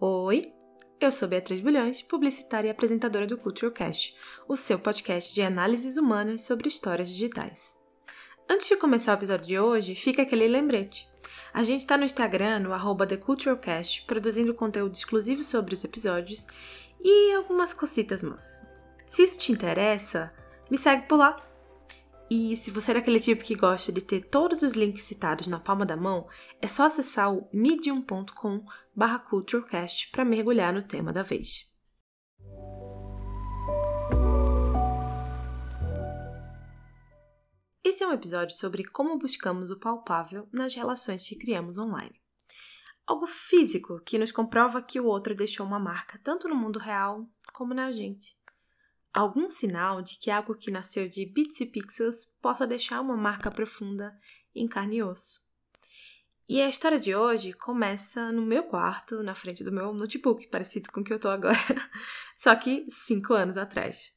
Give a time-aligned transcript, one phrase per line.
[0.00, 0.52] Oi,
[1.00, 4.16] eu sou Beatriz Bulhões, publicitária e apresentadora do Culturecast,
[4.48, 7.76] o seu podcast de análises humanas sobre histórias digitais.
[8.50, 11.08] Antes de começar o episódio de hoje, fica aquele lembrete.
[11.52, 16.46] A gente está no Instagram, no arroba TheCultureCast, produzindo conteúdo exclusivo sobre os episódios
[17.00, 18.66] e algumas cositas más.
[19.06, 20.32] Se isso te interessa,
[20.70, 21.47] me segue por lá.
[22.30, 25.58] E se você é daquele tipo que gosta de ter todos os links citados na
[25.58, 26.28] palma da mão,
[26.60, 31.74] é só acessar o medium.com barra culturecast para mergulhar no tema da vez.
[37.82, 42.20] Esse é um episódio sobre como buscamos o palpável nas relações que criamos online.
[43.06, 47.26] Algo físico que nos comprova que o outro deixou uma marca tanto no mundo real
[47.54, 48.37] como na gente
[49.18, 53.50] algum sinal de que algo que nasceu de bits e pixels possa deixar uma marca
[53.50, 54.16] profunda
[54.54, 55.46] em carne e osso.
[56.48, 60.90] E a história de hoje começa no meu quarto, na frente do meu notebook, parecido
[60.92, 61.56] com o que eu tô agora,
[62.38, 64.16] só que cinco anos atrás.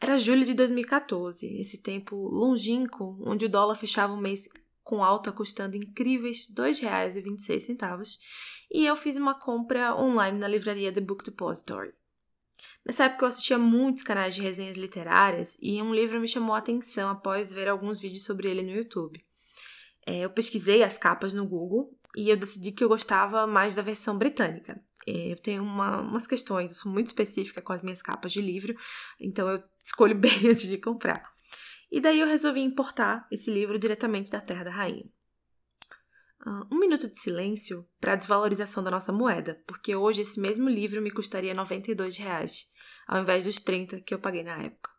[0.00, 4.48] Era julho de 2014, esse tempo longínquo, onde o dólar fechava o mês
[4.82, 8.18] com alta custando incríveis R$ 2,26,
[8.70, 11.92] e eu fiz uma compra online na livraria The Book Depository.
[12.84, 16.58] Nessa época eu assistia muitos canais de resenhas literárias e um livro me chamou a
[16.58, 19.24] atenção após ver alguns vídeos sobre ele no YouTube.
[20.06, 23.82] É, eu pesquisei as capas no Google e eu decidi que eu gostava mais da
[23.82, 24.80] versão britânica.
[25.06, 28.40] É, eu tenho uma, umas questões, eu sou muito específica com as minhas capas de
[28.40, 28.74] livro,
[29.20, 31.32] então eu escolho bem antes de comprar.
[31.90, 35.04] E daí eu resolvi importar esse livro diretamente da Terra da Rainha.
[36.44, 40.68] Uh, um minuto de silêncio para a desvalorização da nossa moeda, porque hoje esse mesmo
[40.68, 42.68] livro me custaria 92 reais,
[43.06, 44.90] ao invés dos 30 que eu paguei na época.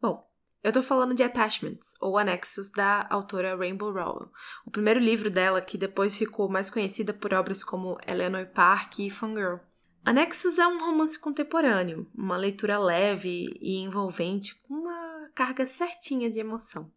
[0.00, 0.30] Bom,
[0.62, 4.30] eu estou falando de Attachments, ou Anexos, da autora Rainbow Rowell,
[4.64, 9.10] o primeiro livro dela que depois ficou mais conhecida por obras como Eleanor Park e
[9.10, 9.58] Fangirl.
[10.04, 16.38] Anexos é um romance contemporâneo, uma leitura leve e envolvente com uma carga certinha de
[16.38, 16.92] emoção.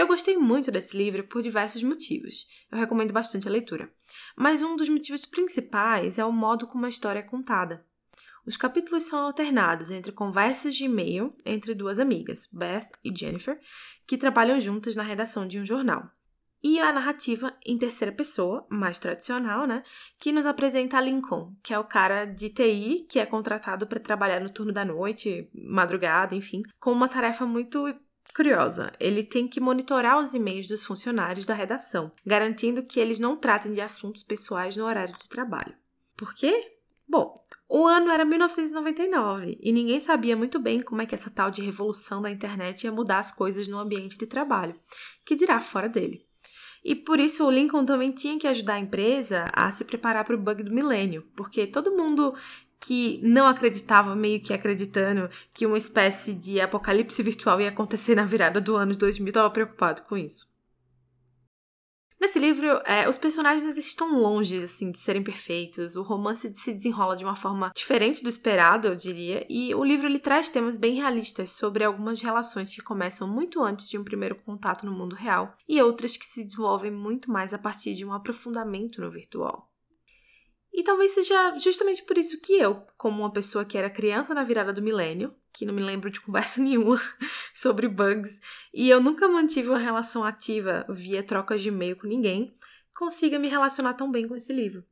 [0.00, 2.46] Eu gostei muito desse livro por diversos motivos.
[2.72, 3.92] Eu recomendo bastante a leitura.
[4.34, 7.84] Mas um dos motivos principais é o modo como a história é contada.
[8.46, 13.60] Os capítulos são alternados entre conversas de e-mail entre duas amigas, Beth e Jennifer,
[14.06, 16.10] que trabalham juntas na redação de um jornal.
[16.62, 19.82] E a narrativa em terceira pessoa, mais tradicional, né?
[20.18, 24.40] Que nos apresenta Lincoln, que é o cara de TI que é contratado para trabalhar
[24.40, 27.86] no turno da noite, madrugada, enfim, com uma tarefa muito
[28.32, 28.92] curiosa.
[28.98, 33.72] Ele tem que monitorar os e-mails dos funcionários da redação, garantindo que eles não tratem
[33.72, 35.74] de assuntos pessoais no horário de trabalho.
[36.16, 36.72] Por quê?
[37.08, 41.50] Bom, o ano era 1999 e ninguém sabia muito bem como é que essa tal
[41.50, 44.74] de revolução da internet ia mudar as coisas no ambiente de trabalho,
[45.24, 46.26] que dirá fora dele.
[46.84, 50.34] E por isso o Lincoln também tinha que ajudar a empresa a se preparar para
[50.34, 52.34] o bug do milênio, porque todo mundo
[52.80, 58.24] que não acreditava, meio que acreditando que uma espécie de apocalipse virtual ia acontecer na
[58.24, 60.50] virada do ano de 2000, estava preocupado com isso.
[62.20, 65.96] Nesse livro, é, os personagens estão longe assim de serem perfeitos.
[65.96, 70.06] O romance se desenrola de uma forma diferente do esperado, eu diria, e o livro
[70.06, 74.34] ele traz temas bem realistas sobre algumas relações que começam muito antes de um primeiro
[74.34, 78.12] contato no mundo real e outras que se desenvolvem muito mais a partir de um
[78.12, 79.69] aprofundamento no virtual.
[80.80, 84.42] E talvez seja justamente por isso que eu, como uma pessoa que era criança na
[84.42, 86.98] virada do milênio, que não me lembro de conversa nenhuma
[87.54, 88.40] sobre bugs,
[88.72, 92.56] e eu nunca mantive uma relação ativa via trocas de e-mail com ninguém,
[92.94, 94.82] consiga me relacionar tão bem com esse livro.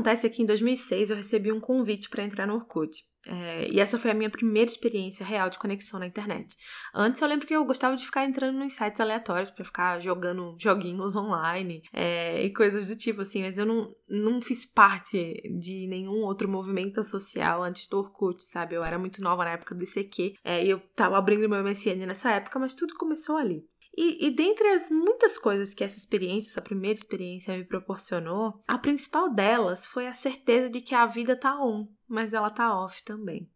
[0.00, 3.04] Acontece é que em 2006 eu recebi um convite para entrar no Orkut.
[3.26, 6.56] É, e essa foi a minha primeira experiência real de conexão na internet.
[6.94, 10.56] Antes eu lembro que eu gostava de ficar entrando nos sites aleatórios para ficar jogando
[10.58, 15.18] joguinhos online é, e coisas do tipo assim, mas eu não, não fiz parte
[15.58, 18.74] de nenhum outro movimento social antes do Orkut, sabe?
[18.74, 22.06] Eu era muito nova na época do ICQ é, e eu tava abrindo meu MSN
[22.06, 23.68] nessa época, mas tudo começou ali.
[24.02, 28.78] E, e dentre as muitas coisas que essa experiência, essa primeira experiência me proporcionou, a
[28.78, 33.04] principal delas foi a certeza de que a vida tá on, mas ela tá off
[33.04, 33.52] também.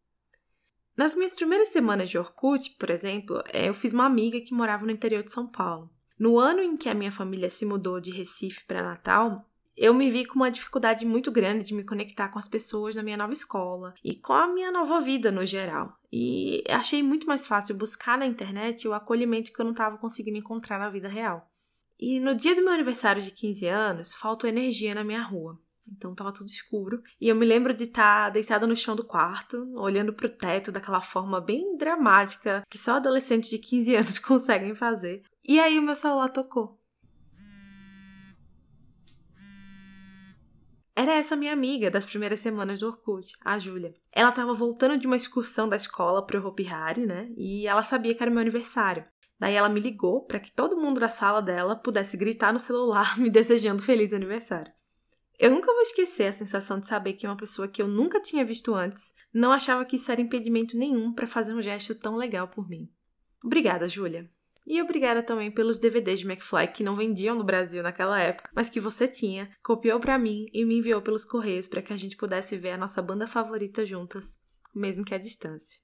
[0.95, 4.85] Nas minhas primeiras semanas de Orkut, por exemplo, é, eu fiz uma amiga que morava
[4.85, 5.89] no interior de São Paulo.
[6.19, 10.09] No ano em que a minha família se mudou de Recife para Natal, eu me
[10.11, 13.33] vi com uma dificuldade muito grande de me conectar com as pessoas na minha nova
[13.33, 15.99] escola e com a minha nova vida no geral.
[16.13, 20.39] E achei muito mais fácil buscar na internet o acolhimento que eu não estava conseguindo
[20.39, 21.51] encontrar na vida real.
[21.99, 25.59] E no dia do meu aniversário de 15 anos, faltou energia na minha rua.
[25.87, 27.03] Então tava tudo escuro.
[27.21, 30.73] E eu me lembro de estar tá deitada no chão do quarto, olhando pro teto
[30.73, 35.23] daquela forma bem dramática que só adolescentes de 15 anos conseguem fazer.
[35.43, 36.81] E aí o meu celular tocou.
[40.97, 43.95] Era essa minha amiga das primeiras semanas do Orkut, a Júlia.
[44.13, 47.29] Ela estava voltando de uma excursão da escola pro Hopi Hari, né?
[47.37, 49.05] E ela sabia que era meu aniversário.
[49.39, 53.19] Daí ela me ligou para que todo mundo da sala dela pudesse gritar no celular
[53.19, 54.73] me desejando feliz aniversário.
[55.37, 58.45] Eu nunca vou esquecer a sensação de saber que uma pessoa que eu nunca tinha
[58.45, 62.47] visto antes não achava que isso era impedimento nenhum para fazer um gesto tão legal
[62.47, 62.89] por mim.
[63.43, 64.31] Obrigada, Júlia.
[64.67, 68.71] E obrigada também pelos DVDs de McFly que não vendiam no Brasil naquela época, mas
[68.71, 72.17] que você tinha, copiou para mim e me enviou pelos correios para que a gente
[72.17, 74.39] pudesse ver a nossa banda favorita juntas,
[74.75, 75.79] mesmo que à distância.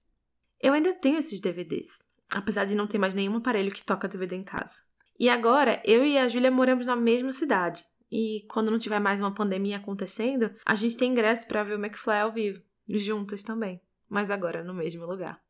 [0.58, 2.02] Eu ainda tenho esses DVDs,
[2.34, 4.76] apesar de não ter mais nenhum aparelho que toca DVD em casa.
[5.18, 7.84] E agora, eu e a Júlia moramos na mesma cidade.
[8.10, 11.78] E quando não tiver mais uma pandemia acontecendo, a gente tem ingresso para ver o
[11.78, 15.40] McFly ao vivo, juntas também, mas agora no mesmo lugar.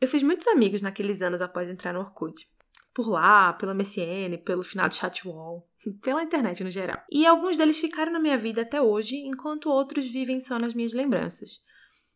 [0.00, 2.46] Eu fiz muitos amigos naqueles anos após entrar no Orkut.
[2.92, 5.68] Por lá, pela MSN, pelo final de chatwall,
[6.02, 7.02] pela internet no geral.
[7.10, 10.92] E alguns deles ficaram na minha vida até hoje, enquanto outros vivem só nas minhas
[10.92, 11.64] lembranças.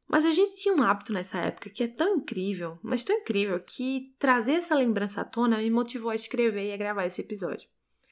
[0.08, 3.60] Mas a gente tinha um hábito nessa época que é tão incrível, mas tão incrível,
[3.60, 7.68] que trazer essa lembrança à tona me motivou a escrever e a gravar esse episódio.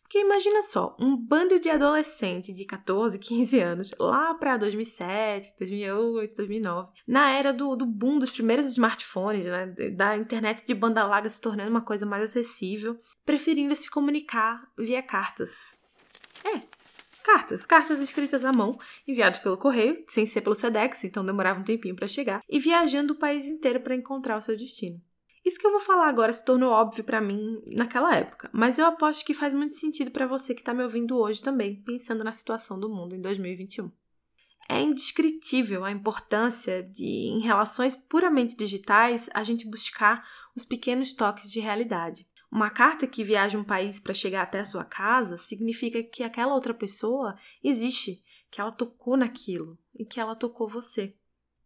[0.08, 6.34] Porque imagina só, um bando de adolescentes de 14, 15 anos, lá para 2007, 2008,
[6.34, 11.28] 2009, na era do, do boom dos primeiros smartphones, né, da internet de banda larga
[11.28, 15.76] se tornando uma coisa mais acessível, preferindo se comunicar via cartas.
[16.42, 16.62] É,
[17.22, 21.64] cartas, cartas escritas à mão, enviadas pelo correio, sem ser pelo SEDEX, então demorava um
[21.64, 25.02] tempinho para chegar, e viajando o país inteiro para encontrar o seu destino.
[25.48, 28.84] Isso que eu vou falar agora se tornou óbvio para mim naquela época, mas eu
[28.84, 32.34] aposto que faz muito sentido para você que está me ouvindo hoje também, pensando na
[32.34, 33.90] situação do mundo em 2021.
[34.68, 40.22] É indescritível a importância de, em relações puramente digitais, a gente buscar
[40.54, 42.28] os pequenos toques de realidade.
[42.52, 46.52] Uma carta que viaja um país para chegar até a sua casa significa que aquela
[46.52, 47.34] outra pessoa
[47.64, 51.14] existe, que ela tocou naquilo e que ela tocou você.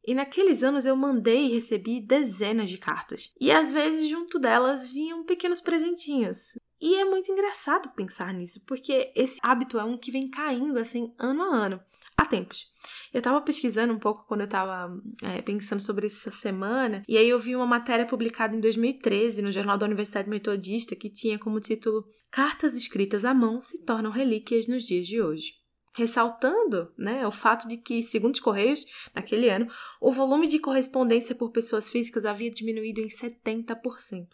[0.04, 3.32] E naqueles anos eu mandei e recebi dezenas de cartas.
[3.40, 6.58] E às vezes junto delas vinham pequenos presentinhos.
[6.81, 11.14] E é muito engraçado pensar nisso, porque esse hábito é um que vem caindo assim
[11.16, 11.81] ano a ano.
[12.16, 12.66] Há tempos.
[13.12, 17.16] Eu estava pesquisando um pouco quando eu estava é, pensando sobre isso essa semana, e
[17.16, 21.38] aí eu vi uma matéria publicada em 2013 no Jornal da Universidade Metodista que tinha
[21.38, 25.62] como título Cartas escritas à mão se tornam relíquias nos dias de hoje
[25.94, 28.84] ressaltando né, o fato de que, segundo os Correios,
[29.14, 29.68] naquele ano,
[30.00, 34.28] o volume de correspondência por pessoas físicas havia diminuído em 70%.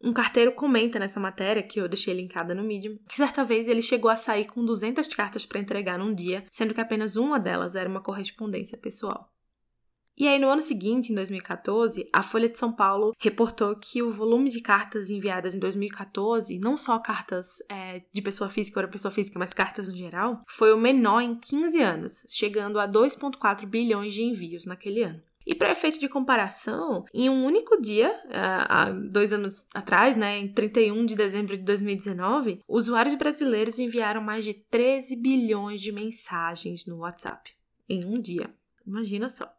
[0.00, 3.82] Um carteiro comenta nessa matéria, que eu deixei linkada no Medium, que certa vez ele
[3.82, 7.74] chegou a sair com 200 cartas para entregar num dia, sendo que apenas uma delas
[7.74, 9.32] era uma correspondência pessoal.
[10.18, 14.12] E aí, no ano seguinte, em 2014, a Folha de São Paulo reportou que o
[14.12, 19.12] volume de cartas enviadas em 2014, não só cartas é, de pessoa física para pessoa
[19.12, 24.12] física, mas cartas no geral, foi o menor em 15 anos, chegando a 2,4 bilhões
[24.12, 25.22] de envios naquele ano.
[25.46, 30.36] E para efeito de comparação, em um único dia, é, há dois anos atrás, né,
[30.36, 36.86] em 31 de dezembro de 2019, usuários brasileiros enviaram mais de 13 bilhões de mensagens
[36.86, 37.52] no WhatsApp.
[37.88, 38.52] Em um dia.
[38.84, 39.57] Imagina só.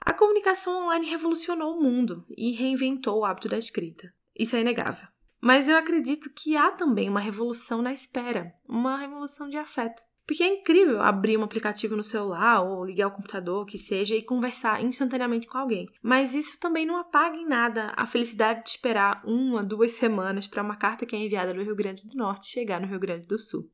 [0.00, 4.12] A comunicação online revolucionou o mundo e reinventou o hábito da escrita.
[4.38, 5.08] Isso é inegável.
[5.40, 10.02] Mas eu acredito que há também uma revolução na espera, uma revolução de afeto.
[10.26, 14.22] Porque é incrível abrir um aplicativo no celular ou ligar o computador, que seja, e
[14.22, 15.86] conversar instantaneamente com alguém.
[16.02, 20.62] Mas isso também não apaga em nada a felicidade de esperar uma, duas semanas para
[20.62, 23.38] uma carta que é enviada no Rio Grande do Norte chegar no Rio Grande do
[23.38, 23.70] Sul.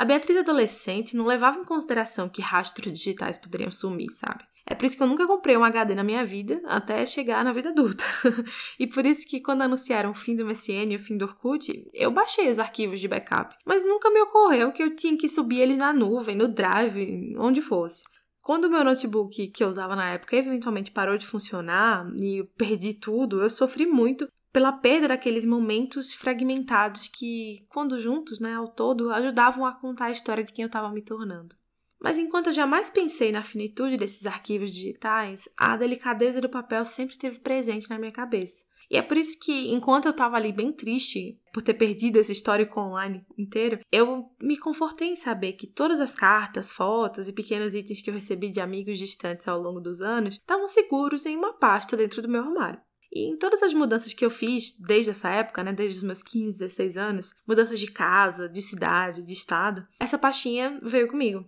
[0.00, 4.42] A Beatriz adolescente não levava em consideração que rastros digitais poderiam sumir, sabe?
[4.64, 7.52] É por isso que eu nunca comprei um HD na minha vida, até chegar na
[7.52, 8.02] vida adulta.
[8.80, 11.86] e por isso que quando anunciaram o fim do MSN e o fim do Orkut,
[11.92, 13.54] eu baixei os arquivos de backup.
[13.66, 17.60] Mas nunca me ocorreu que eu tinha que subir eles na nuvem, no drive, onde
[17.60, 18.02] fosse.
[18.40, 22.46] Quando o meu notebook que eu usava na época eventualmente parou de funcionar e eu
[22.56, 28.68] perdi tudo, eu sofri muito pela perda daqueles momentos fragmentados que, quando juntos, né, ao
[28.68, 31.54] todo, ajudavam a contar a história de quem eu estava me tornando.
[32.02, 37.14] Mas enquanto eu jamais pensei na finitude desses arquivos digitais, a delicadeza do papel sempre
[37.14, 38.64] esteve presente na minha cabeça.
[38.90, 42.32] E é por isso que, enquanto eu tava ali bem triste por ter perdido esse
[42.32, 47.74] histórico online inteiro, eu me confortei em saber que todas as cartas, fotos e pequenos
[47.74, 51.52] itens que eu recebi de amigos distantes ao longo dos anos estavam seguros em uma
[51.52, 52.80] pasta dentro do meu armário.
[53.12, 56.22] E em todas as mudanças que eu fiz desde essa época, né, desde os meus
[56.22, 61.44] 15, 16 anos, mudanças de casa, de cidade, de estado, essa pastinha veio comigo.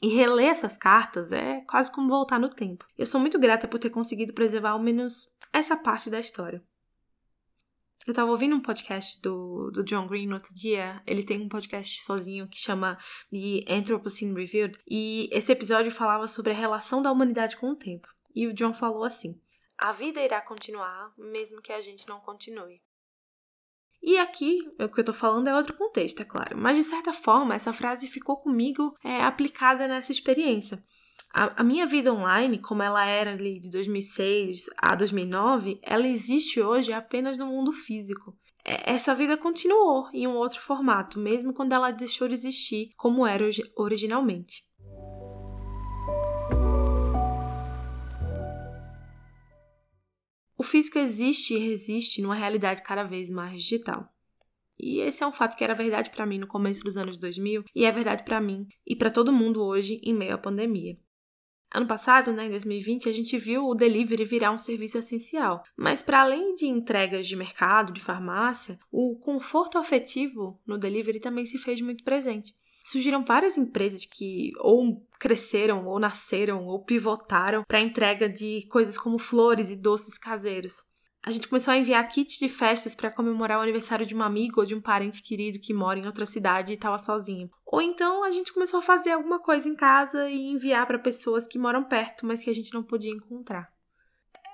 [0.00, 2.86] E reler essas cartas é quase como voltar no tempo.
[2.96, 6.62] Eu sou muito grata por ter conseguido preservar ao menos essa parte da história.
[8.06, 11.00] Eu tava ouvindo um podcast do, do John Green no outro dia.
[11.06, 12.98] Ele tem um podcast sozinho que chama
[13.30, 14.78] The Anthropocene Reviewed.
[14.86, 18.06] E esse episódio falava sobre a relação da humanidade com o tempo.
[18.34, 19.40] E o John falou assim:
[19.78, 22.80] A vida irá continuar, mesmo que a gente não continue.
[24.02, 26.58] E aqui, o que eu tô falando é outro contexto, é claro.
[26.58, 30.84] Mas de certa forma, essa frase ficou comigo é, aplicada nessa experiência.
[31.32, 36.60] A, a, minha vida online, como ela era ali de 2006 a 2009, ela existe
[36.60, 38.36] hoje apenas no mundo físico.
[38.64, 43.26] É, essa vida continuou em um outro formato, mesmo quando ela deixou de existir como
[43.26, 43.44] era
[43.76, 44.62] originalmente.
[50.64, 54.08] O físico existe e resiste numa realidade cada vez mais digital.
[54.78, 57.64] E esse é um fato que era verdade para mim no começo dos anos 2000
[57.74, 60.96] e é verdade para mim e para todo mundo hoje em meio à pandemia.
[61.70, 65.62] Ano passado, né, em 2020, a gente viu o delivery virar um serviço essencial.
[65.76, 71.44] Mas para além de entregas de mercado, de farmácia, o conforto afetivo no delivery também
[71.44, 72.54] se fez muito presente
[72.84, 79.18] surgiram várias empresas que ou cresceram, ou nasceram, ou pivotaram para entrega de coisas como
[79.18, 80.84] flores e doces caseiros.
[81.26, 84.60] A gente começou a enviar kits de festas para comemorar o aniversário de um amigo
[84.60, 87.48] ou de um parente querido que mora em outra cidade e estava sozinho.
[87.64, 91.46] Ou então a gente começou a fazer alguma coisa em casa e enviar para pessoas
[91.46, 93.73] que moram perto, mas que a gente não podia encontrar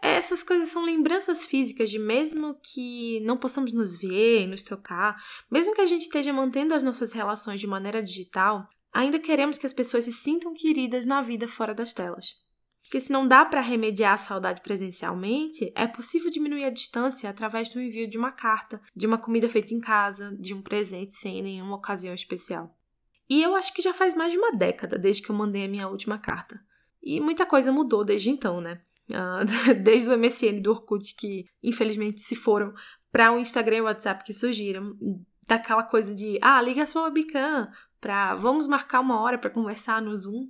[0.02, 5.16] essas coisas são lembranças físicas de mesmo que não possamos nos ver, nos tocar,
[5.50, 9.66] mesmo que a gente esteja mantendo as nossas relações de maneira digital, ainda queremos que
[9.66, 12.34] as pessoas se sintam queridas na vida fora das telas.
[12.82, 17.72] Porque se não dá para remediar a saudade presencialmente, é possível diminuir a distância através
[17.72, 21.40] do envio de uma carta, de uma comida feita em casa, de um presente sem
[21.40, 22.76] nenhuma ocasião especial.
[23.28, 25.68] E eu acho que já faz mais de uma década desde que eu mandei a
[25.68, 26.60] minha última carta.
[27.00, 28.80] E muita coisa mudou desde então, né?
[29.10, 32.72] Uh, desde o MSN do Orkut, que infelizmente se foram,
[33.10, 34.96] para o Instagram e o WhatsApp que surgiram.
[35.46, 37.68] Daquela coisa de, ah, liga a sua webcam,
[38.00, 40.48] pra vamos marcar uma hora para conversar no Zoom.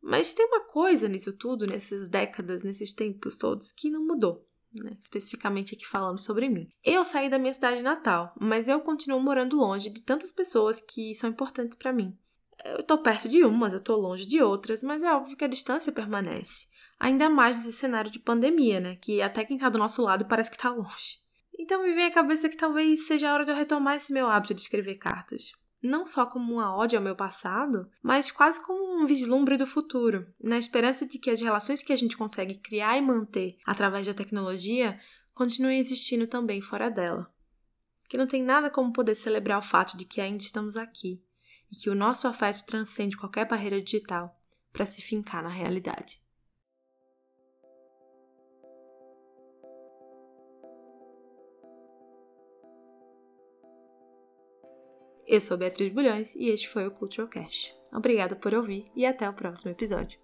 [0.00, 4.46] Mas tem uma coisa nisso tudo, nessas décadas, nesses tempos todos, que não mudou.
[4.72, 4.96] Né?
[5.00, 6.68] Especificamente aqui falando sobre mim.
[6.84, 11.14] Eu saí da minha cidade natal, mas eu continuo morando longe de tantas pessoas que
[11.14, 12.16] são importantes para mim.
[12.64, 15.48] Eu tô perto de umas, eu tô longe de outras, mas é óbvio que a
[15.48, 16.68] distância permanece.
[16.98, 18.96] Ainda mais nesse cenário de pandemia, né?
[18.96, 21.20] Que até quem tá do nosso lado parece que tá longe.
[21.58, 24.28] Então me vem à cabeça que talvez seja a hora de eu retomar esse meu
[24.28, 25.52] hábito de escrever cartas.
[25.82, 30.26] Não só como uma ode ao meu passado, mas quase como um vislumbre do futuro,
[30.42, 34.14] na esperança de que as relações que a gente consegue criar e manter através da
[34.14, 34.98] tecnologia
[35.34, 37.32] continuem existindo também fora dela.
[38.08, 41.22] Que não tem nada como poder celebrar o fato de que ainda estamos aqui
[41.70, 44.34] e que o nosso afeto transcende qualquer barreira digital
[44.72, 46.20] para se fincar na realidade.
[55.26, 57.74] Eu sou Beatriz Bulhões e este foi o Cultural Cast.
[57.92, 60.18] Obrigada por ouvir e até o próximo episódio.